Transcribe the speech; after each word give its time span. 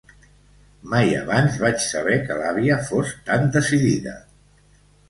Mai 0.93 1.13
abans 1.17 1.59
vaig 1.65 1.85
saber 1.85 2.17
que 2.27 2.41
l'àvia 2.41 2.81
fos 2.89 3.17
tan 3.31 3.47
decidida. 3.59 4.19